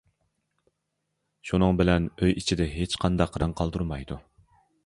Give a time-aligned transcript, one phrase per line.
[1.51, 4.19] شۇنىڭ بىلەن ئۆي ئىچىدە ھېچقانداق رەڭ قالدۇرمايدۇ.